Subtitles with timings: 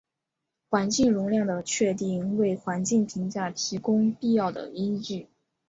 [0.67, 5.29] 环境容量的确定为环境评价提供必要的依据。